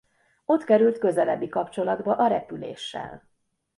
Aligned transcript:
Ott 0.45 0.63
került 0.63 0.97
közelebbi 0.97 1.47
kapcsolatba 1.49 2.15
a 2.15 2.27
repüléssel. 2.27 3.29